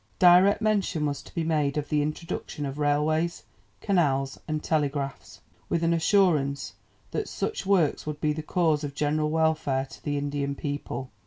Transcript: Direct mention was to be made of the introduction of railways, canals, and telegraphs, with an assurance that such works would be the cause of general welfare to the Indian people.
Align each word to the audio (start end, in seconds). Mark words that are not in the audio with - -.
Direct 0.17 0.63
mention 0.63 1.05
was 1.05 1.21
to 1.21 1.35
be 1.35 1.43
made 1.43 1.77
of 1.77 1.89
the 1.89 2.01
introduction 2.01 2.65
of 2.65 2.79
railways, 2.79 3.43
canals, 3.81 4.39
and 4.47 4.63
telegraphs, 4.63 5.41
with 5.69 5.83
an 5.83 5.93
assurance 5.93 6.73
that 7.11 7.29
such 7.29 7.67
works 7.67 8.07
would 8.07 8.19
be 8.19 8.33
the 8.33 8.41
cause 8.41 8.83
of 8.83 8.95
general 8.95 9.29
welfare 9.29 9.85
to 9.85 10.03
the 10.03 10.17
Indian 10.17 10.55
people. 10.55 11.11